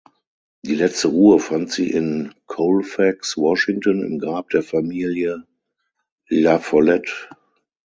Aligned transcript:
Die 0.63 0.73
letzte 0.73 1.09
Ruhe 1.09 1.37
fand 1.37 1.69
sie 1.71 1.91
in 1.91 2.33
Colfax 2.47 3.37
(Washington) 3.37 4.03
im 4.03 4.17
Grab 4.17 4.49
der 4.49 4.63
Familie 4.63 5.45
La 6.27 6.57
Follette. 6.57 7.27